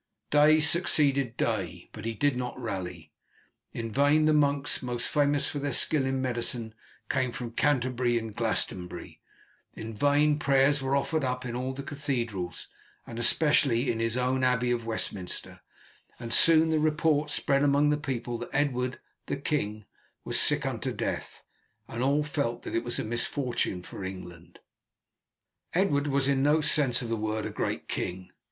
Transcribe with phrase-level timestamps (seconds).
[0.31, 3.11] Day succeeded day, but he did not rally.
[3.71, 6.73] In vain the monks most famous for their skill in medicine
[7.07, 9.21] came from Canterbury and Glastonbury;
[9.77, 12.67] in vain prayers were offered up in all the cathedrals,
[13.05, 15.61] and especially in his own Abbey of Westminster,
[16.19, 19.85] and soon the report spread among the people that Edward, the king,
[20.25, 21.43] was sick unto death,
[21.87, 24.61] and all felt that it was a misfortune for England.
[25.75, 28.31] Edward was in no sense of the word a great king.